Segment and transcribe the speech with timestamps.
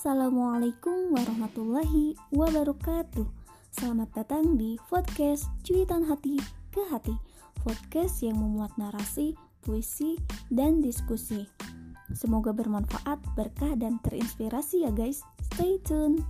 [0.00, 3.28] Assalamualaikum warahmatullahi wabarakatuh.
[3.68, 6.40] Selamat datang di podcast Cuitan Hati
[6.72, 7.12] ke Hati.
[7.60, 10.16] Podcast yang memuat narasi, puisi,
[10.48, 11.44] dan diskusi.
[12.16, 15.20] Semoga bermanfaat, berkah, dan terinspirasi ya guys.
[15.52, 16.24] Stay tuned.